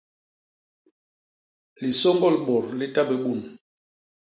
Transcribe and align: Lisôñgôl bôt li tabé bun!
Lisôñgôl 1.83 2.35
bôt 2.45 2.65
li 2.77 2.87
tabé 2.95 3.15
bun! 3.23 3.39